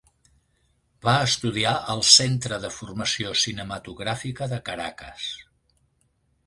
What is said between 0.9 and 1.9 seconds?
Va estudiar